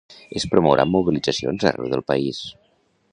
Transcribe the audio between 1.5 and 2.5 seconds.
arreu del país.